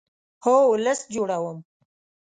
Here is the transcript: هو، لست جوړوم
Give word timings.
هو، 0.43 0.55
لست 0.85 1.05
جوړوم 1.15 1.57